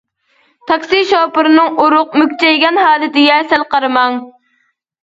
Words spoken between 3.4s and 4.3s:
سەل قارىماڭ.